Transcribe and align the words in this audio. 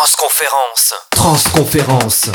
Transconférence. 0.00 0.94
Transconférence. 1.10 2.30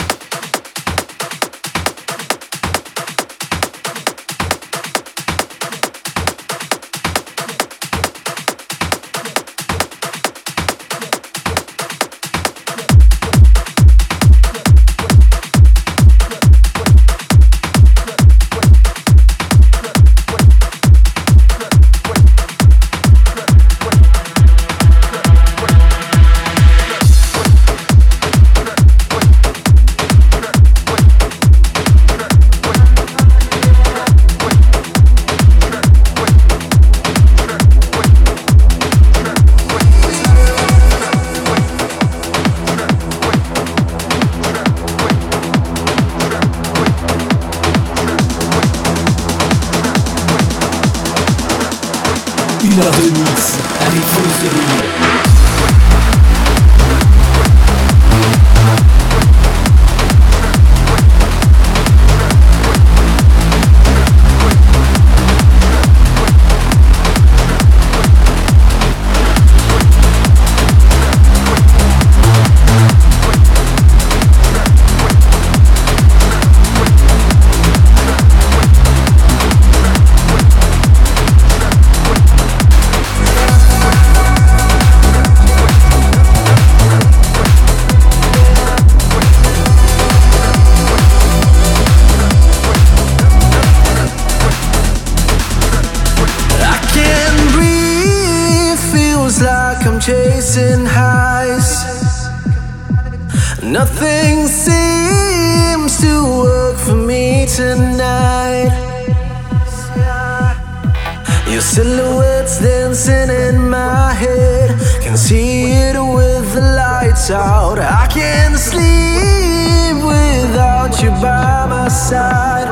lights 117.15 117.31
out. 117.31 117.79
I 117.79 118.07
can't 118.07 118.57
sleep 118.57 120.03
without 120.03 121.01
you 121.01 121.11
by 121.21 121.65
my 121.69 121.87
side. 121.87 122.67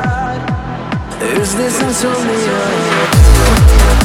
Is 1.22 1.56
this 1.56 1.80
insomnia? 1.80 4.03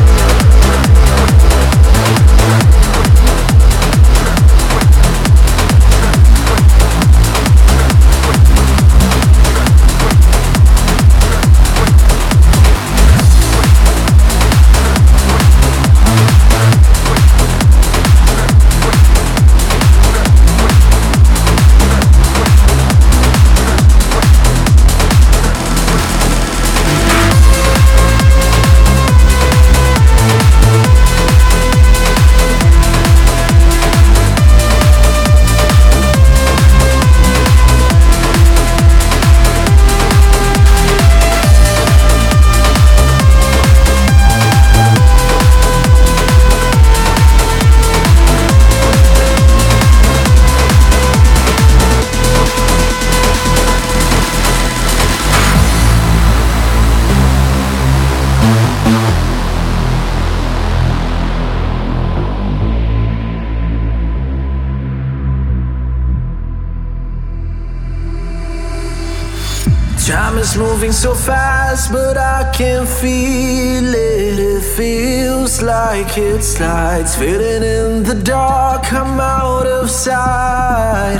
Moving 70.89 71.01
so 71.01 71.13
fast, 71.13 71.91
but 71.91 72.17
I 72.17 72.51
can 72.51 72.85
feel 72.85 73.93
it. 73.93 74.39
It 74.39 74.63
feels 74.75 75.61
like 75.61 76.17
it 76.17 76.41
slides, 76.41 77.15
fading 77.15 77.63
in 77.63 78.03
the 78.03 78.19
dark. 78.23 78.91
I'm 78.91 79.19
out 79.19 79.67
of 79.67 79.89
sight. 79.89 81.19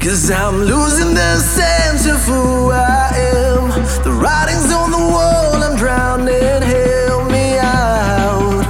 Cause 0.00 0.30
I'm 0.30 0.56
losing 0.56 1.14
the 1.14 1.36
sense 1.38 2.06
of 2.06 2.20
who 2.26 2.70
I 2.70 3.10
am. 3.14 3.70
The 4.02 4.12
writing's 4.12 4.72
on 4.72 4.90
the 4.90 5.04
wall, 5.14 5.62
I'm 5.62 5.76
drowning. 5.76 6.62
Help 6.62 7.30
me 7.30 7.58
out. 7.58 8.64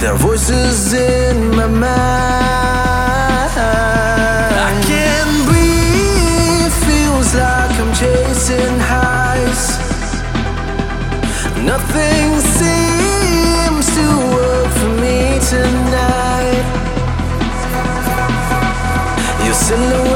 There 0.00 0.12
are 0.12 0.18
voices 0.18 0.92
in 0.94 1.56
my 1.56 1.66
mind. 1.66 2.67
Your 19.68 19.76
silhouette's 19.76 20.07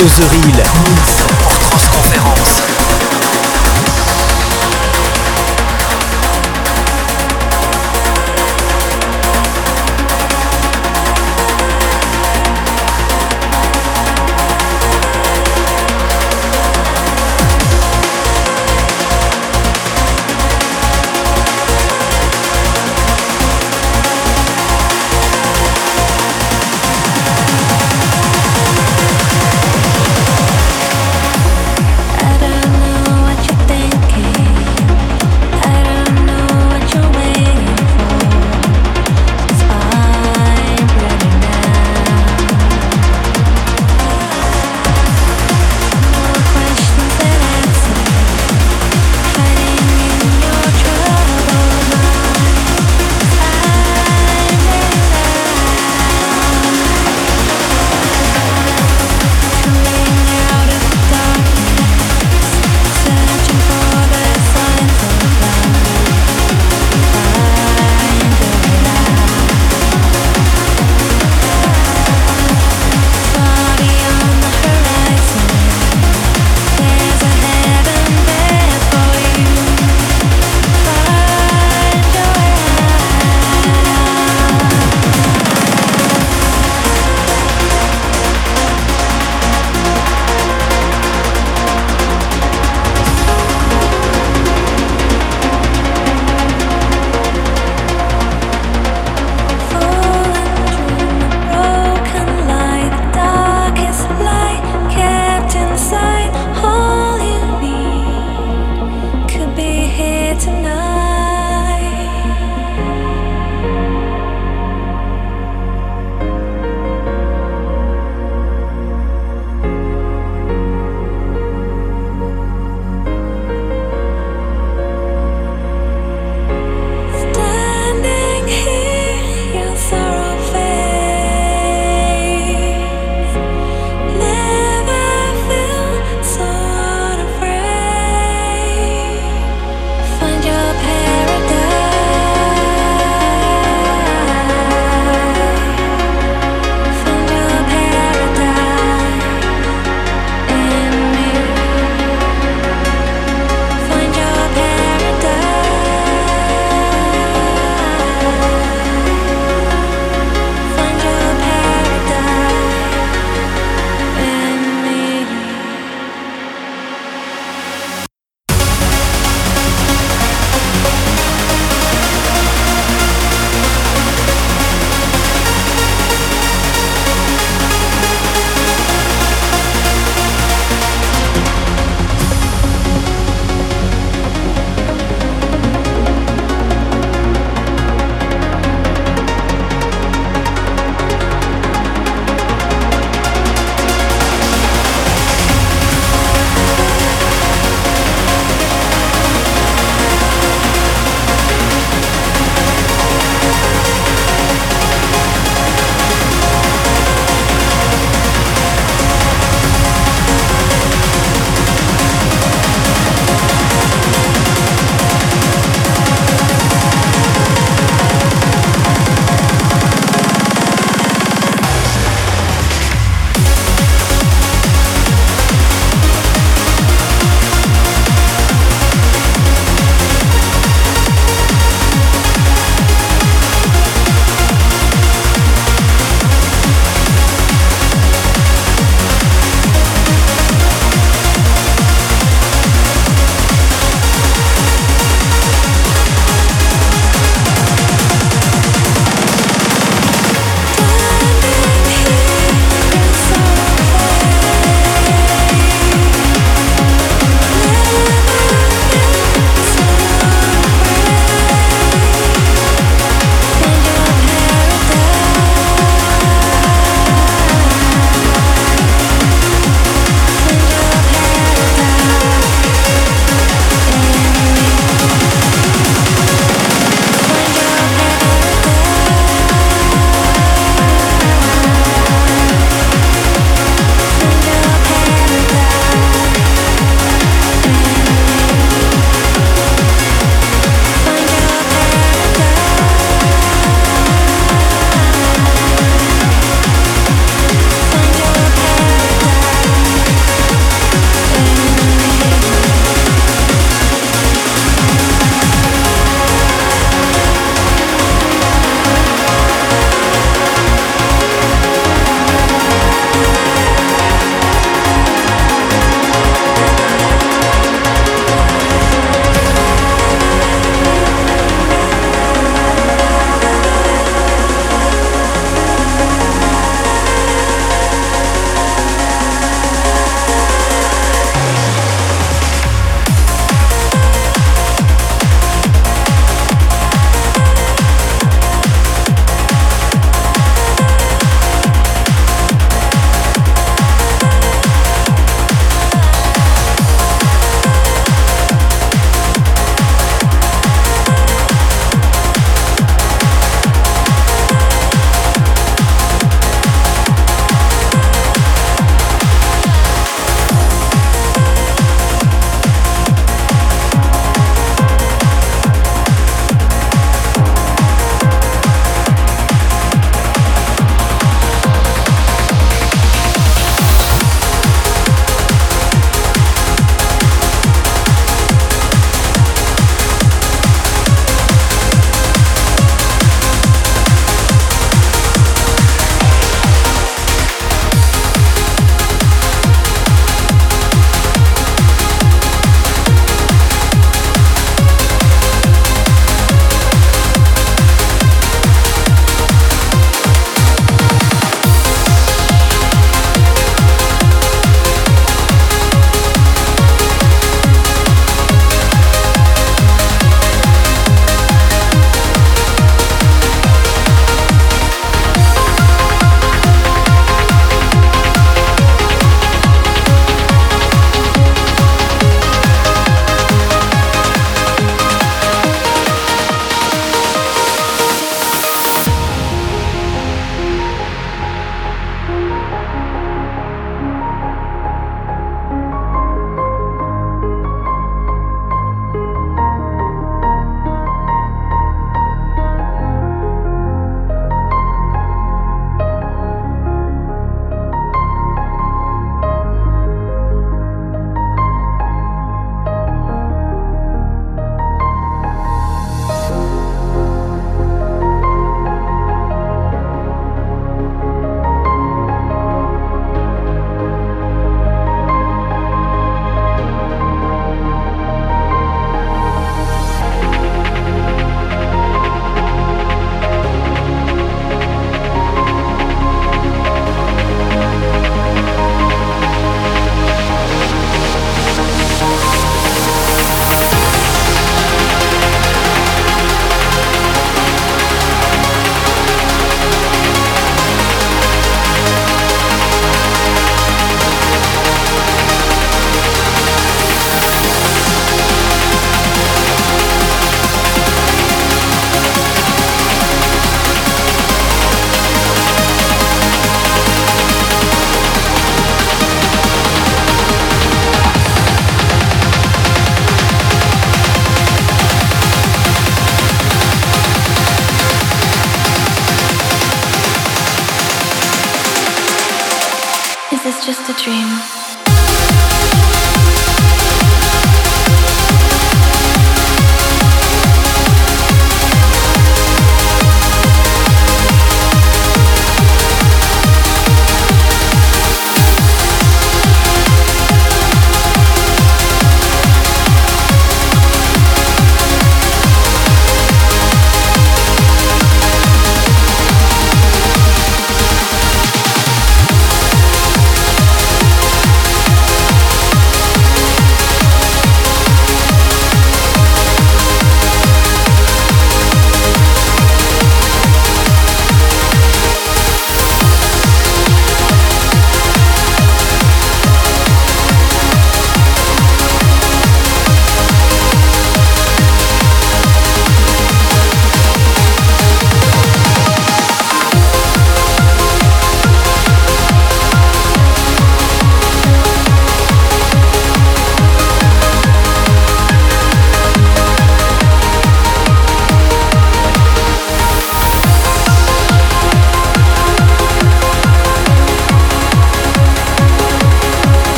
Closeril. 0.00 1.19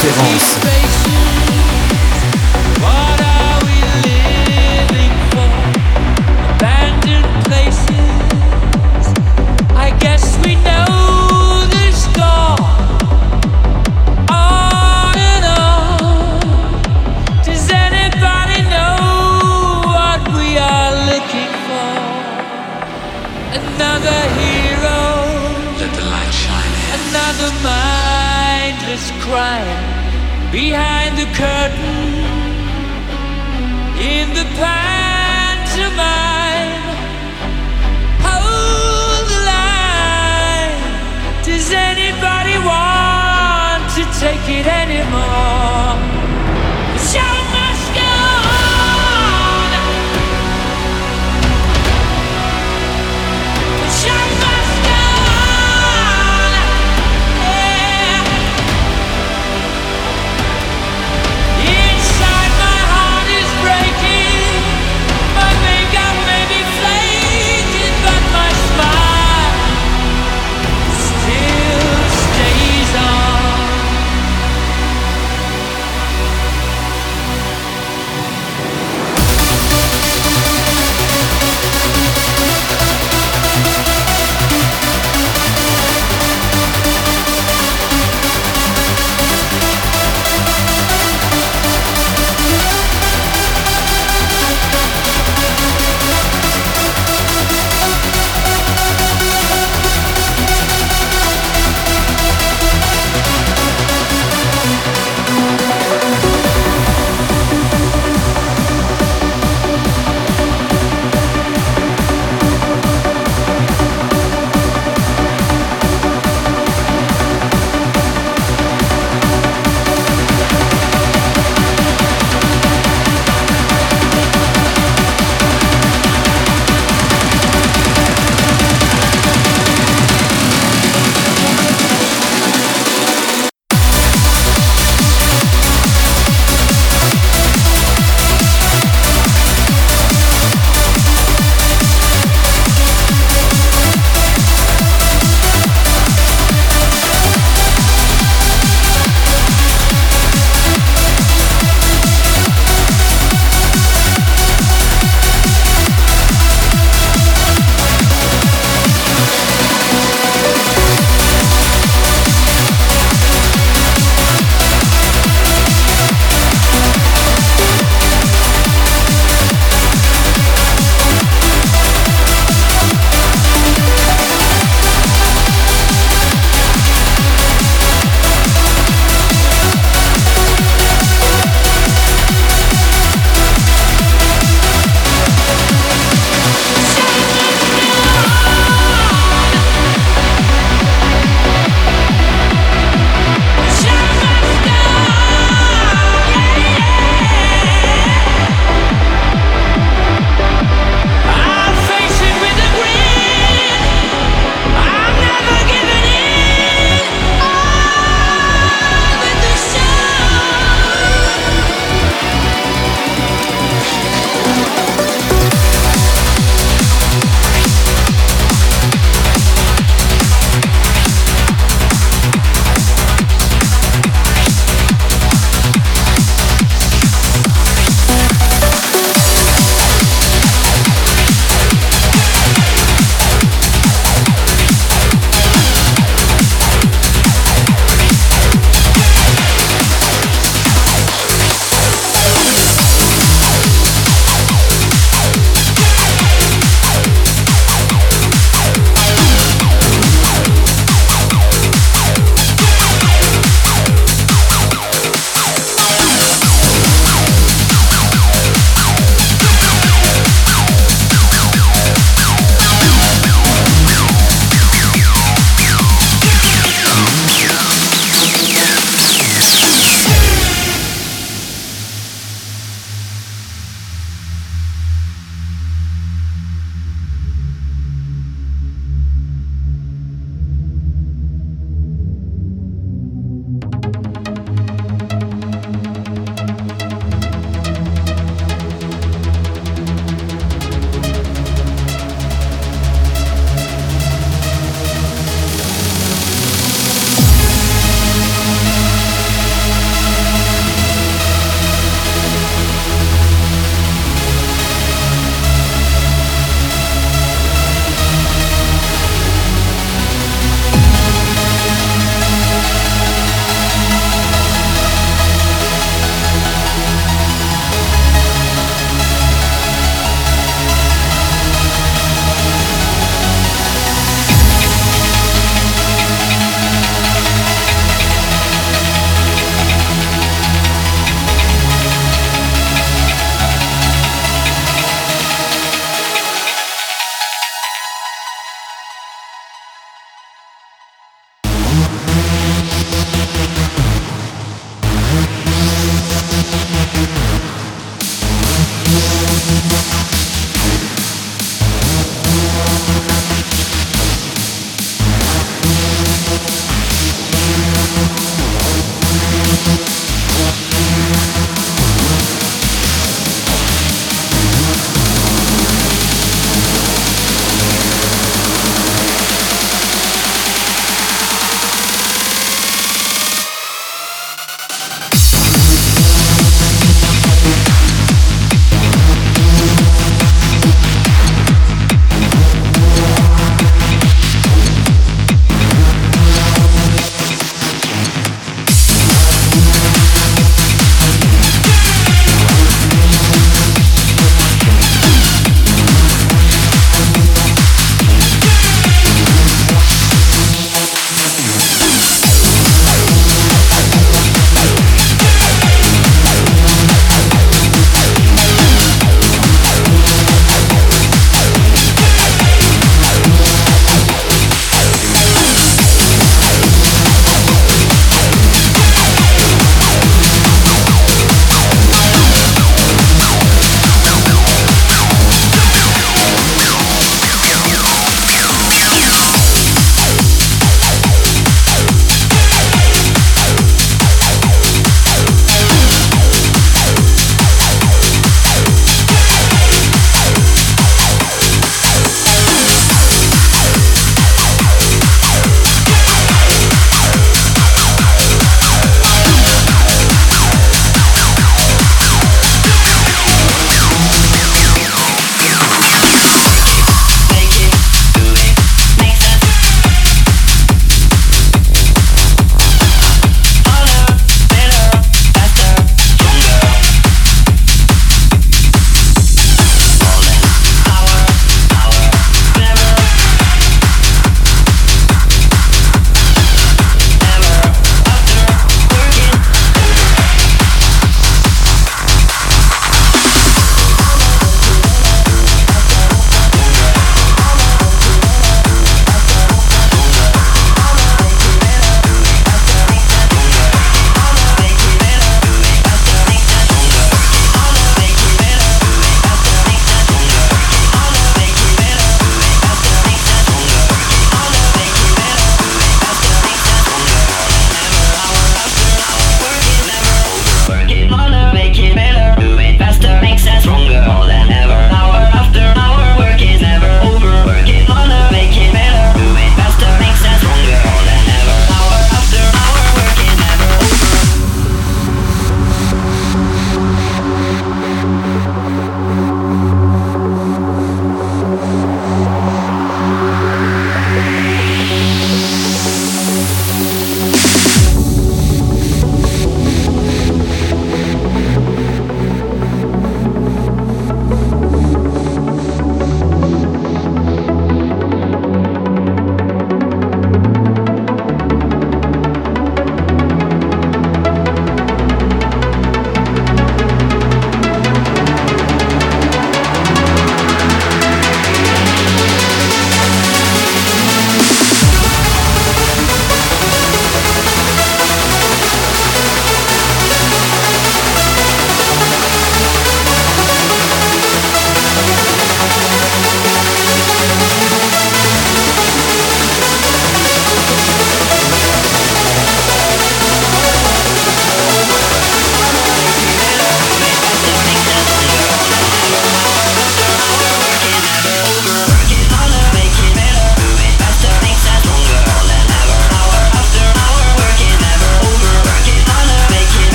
Conférence. 0.00 0.99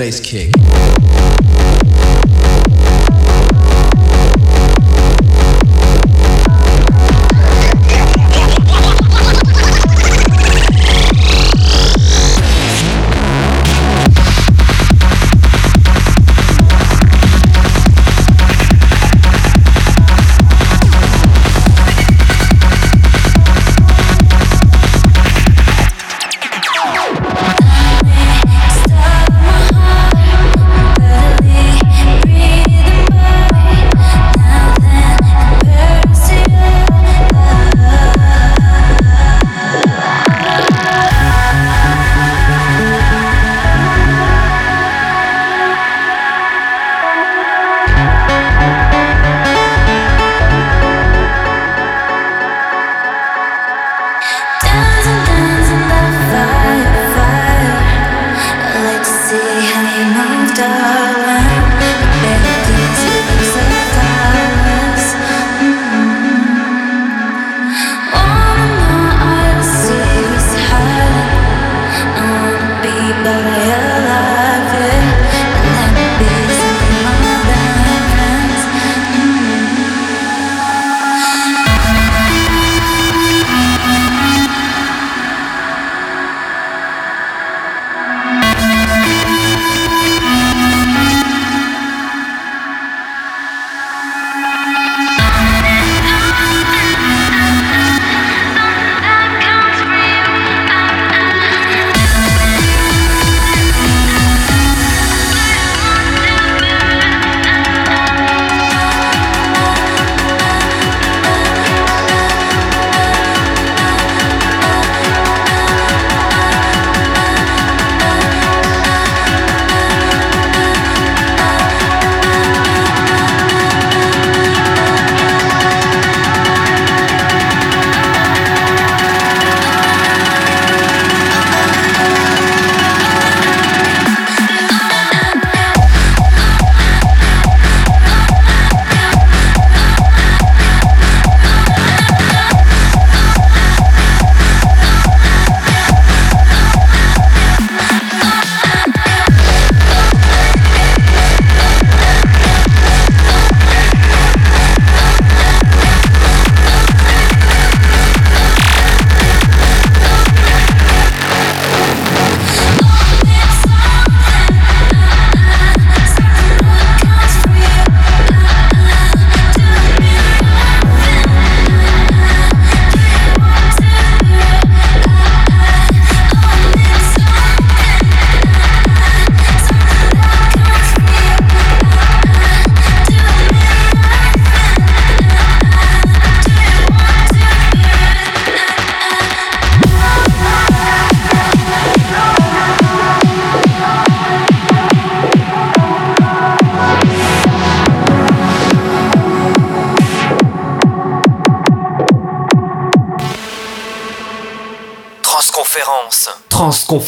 Bass 0.00 0.18
kick. 0.18 0.69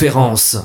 conférence. 0.02 0.56